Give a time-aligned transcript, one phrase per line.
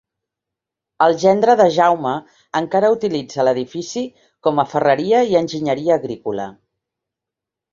[1.07, 2.13] El gendre de Jaume
[2.61, 4.05] encara utilitza l'edifici
[4.49, 6.49] com a ferreria i enginyeria agrícola.